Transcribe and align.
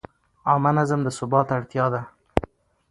عامه 0.49 0.71
نظم 0.77 0.99
د 1.03 1.09
ثبات 1.17 1.47
اړتیا 1.57 1.85
ده. 1.93 2.01